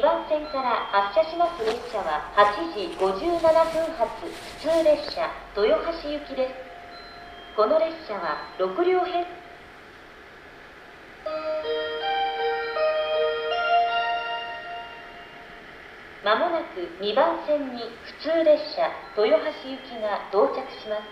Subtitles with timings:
[0.00, 6.56] 2番線から発車します列車は8時57分発普通列車豊橋行きです。
[7.54, 9.26] この列車は6両編。
[16.24, 17.84] まもなく2番線に
[18.24, 18.88] 普通列車
[19.20, 21.04] 豊橋行きが到着します。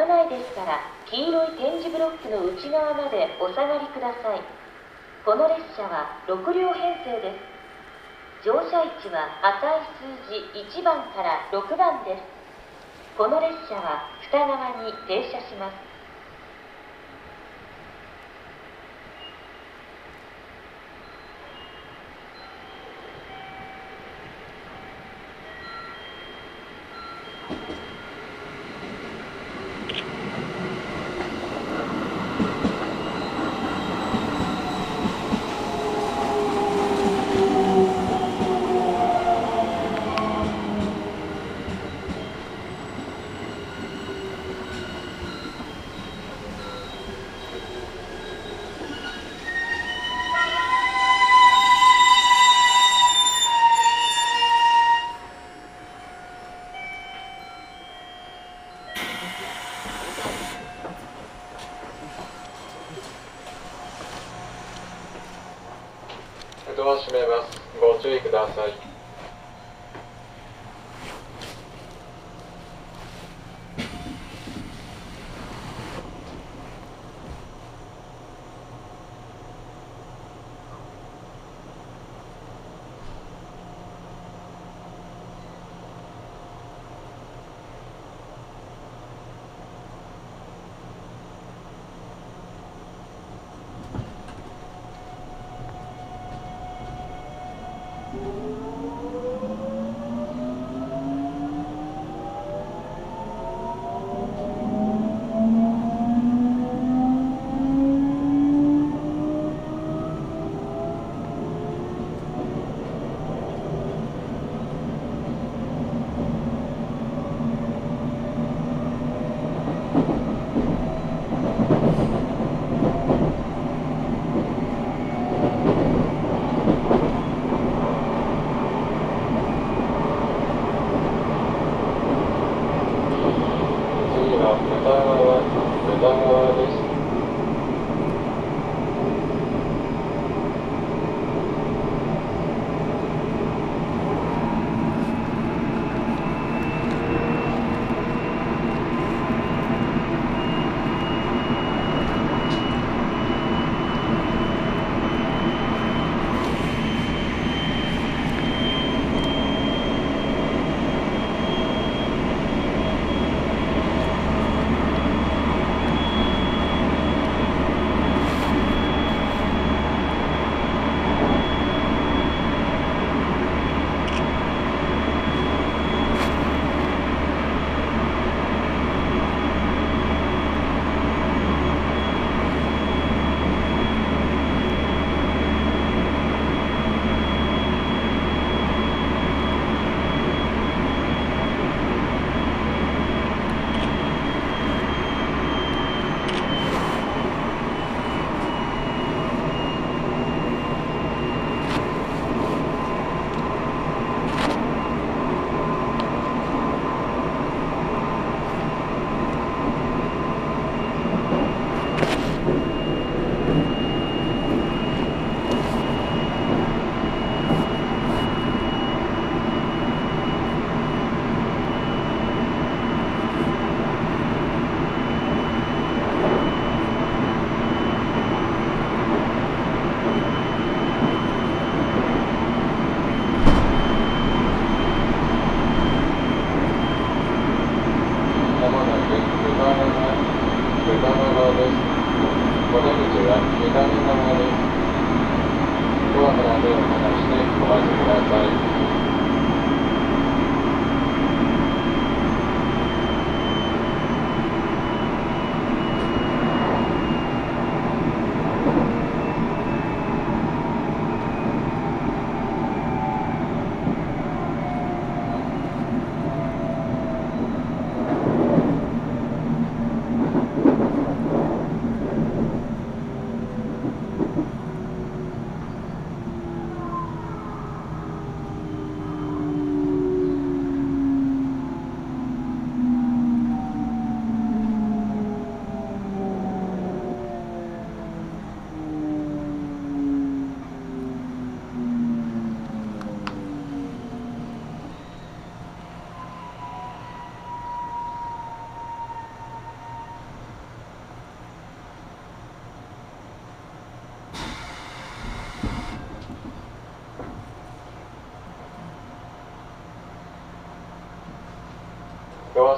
[0.00, 0.80] 危ないですから
[1.12, 4.40] 黄色い点字ブロックの内側までお下がりください。
[5.26, 7.55] この列車は6両編成です。
[8.46, 12.22] 乗車位置は赤い数字1番から6番です。
[13.18, 15.85] この列車は二側に停車します。
[66.76, 67.58] ドア閉めます。
[67.80, 68.85] ご注意ください。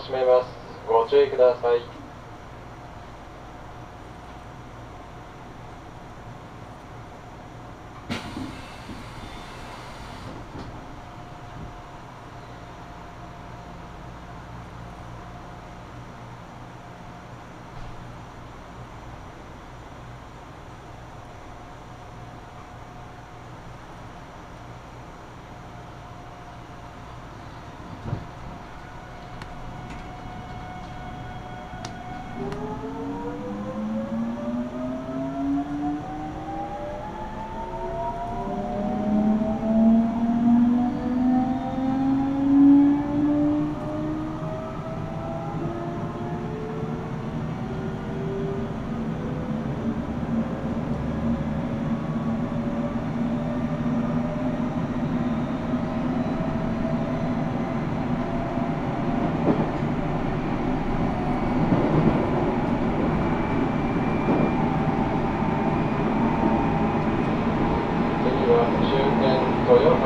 [0.00, 0.48] しめます。
[0.86, 1.97] ご注意ください。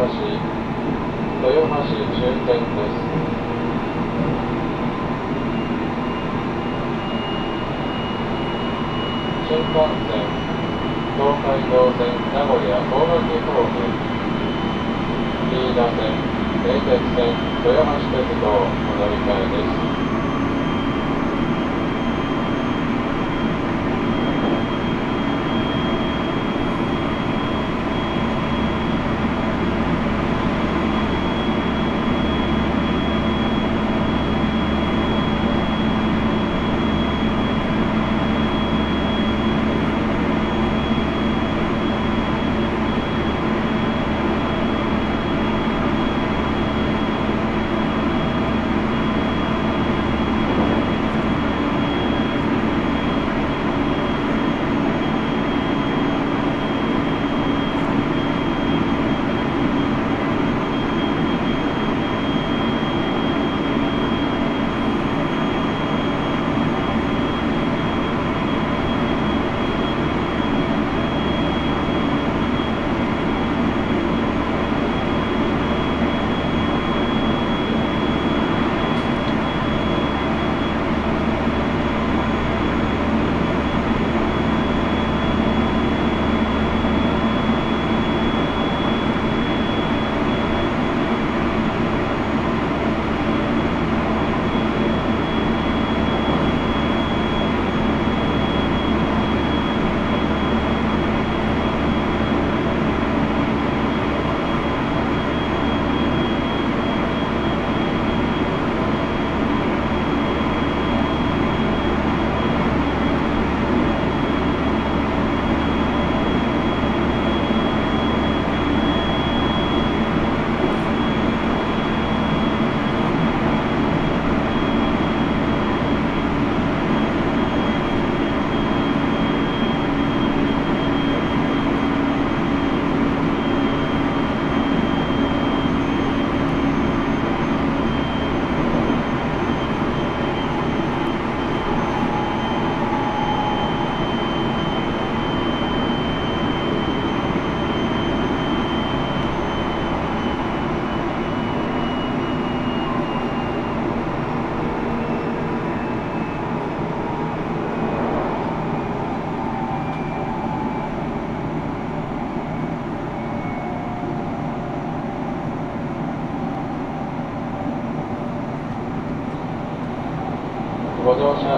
[0.02, 2.96] 橋豊橋終点です。
[9.46, 9.70] 新幹
[10.10, 10.26] 線、
[11.14, 13.94] 東海道線名古屋大垣方面、
[15.50, 16.18] 東田線
[16.64, 18.46] 名鉄方、線豊橋鉄、道
[18.82, 19.91] 線名古屋大垣、線、道、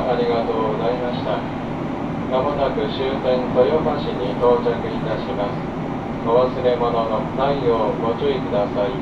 [0.04, 1.40] ありがとうございました。
[2.28, 5.56] まもなく終点豊橋に到着いたします。
[6.28, 8.92] お忘れ物のないようご注意ください。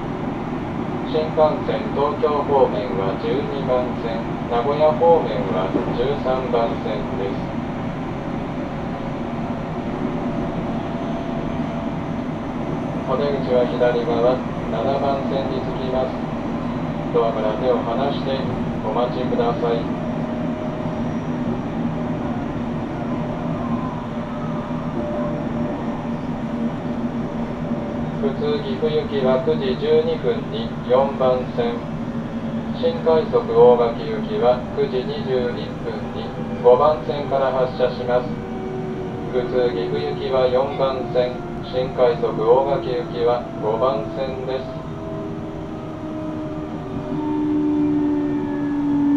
[1.11, 5.67] 新幹線東京方面は12番線、名古屋方面は
[5.99, 7.35] 13番線です。
[13.11, 14.39] お出口は左側、
[14.71, 16.15] 7番線に着きます。
[17.13, 18.39] ドアから手を離して
[18.87, 20.02] お待ちください。
[28.43, 31.79] 通岐阜行きは9時12分に4番線
[32.75, 35.55] 新快速大垣行きは9時21
[35.87, 36.27] 分に
[36.59, 38.27] 5番線から発車します。
[39.31, 41.39] 普通岐阜行きは4番線
[41.71, 44.67] 新快速大垣行きは5番線です。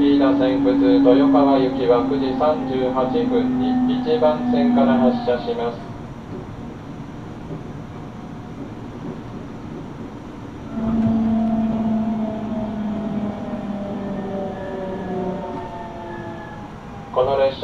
[0.05, 2.93] 飯田線普通豊川行きは9時38
[3.25, 3.73] 分に
[4.05, 5.94] 1番線から発車します。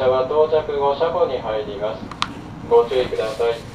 [0.02, 2.02] 車は到着後車庫に入ります。
[2.68, 3.71] ご注意ください。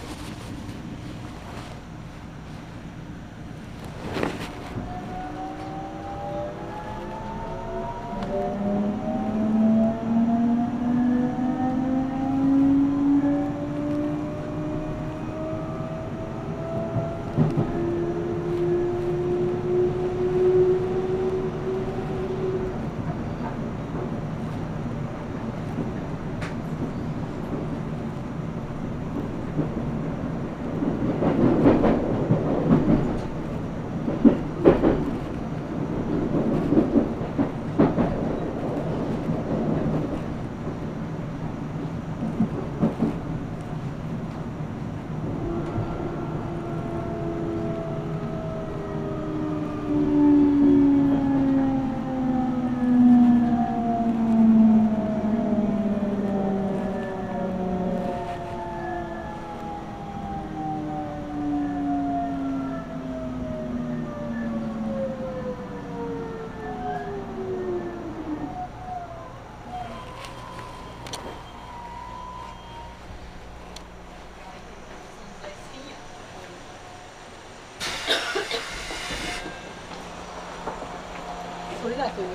[82.17, 82.29] という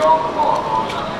[0.00, 0.02] 4
[0.34, 1.19] 号到着。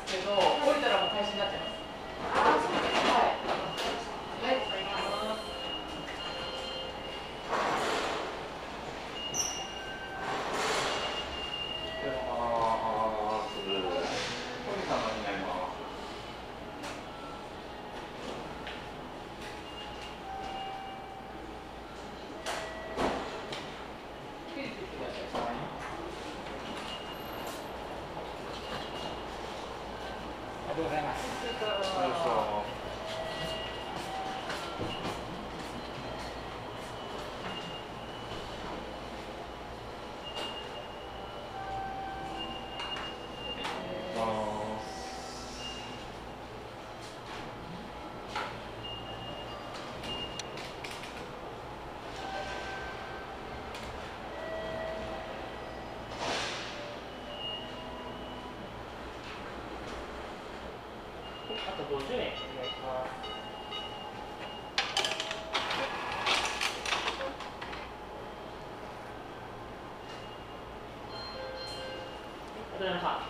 [72.81, 73.21] 这样好。